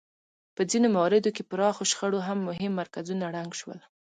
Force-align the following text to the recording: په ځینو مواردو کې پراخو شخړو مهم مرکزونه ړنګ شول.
په 0.55 0.61
ځینو 0.71 0.87
مواردو 0.95 1.29
کې 1.35 1.43
پراخو 1.49 1.83
شخړو 1.91 2.17
مهم 2.47 2.71
مرکزونه 2.79 3.23
ړنګ 3.33 3.51
شول. 3.59 3.79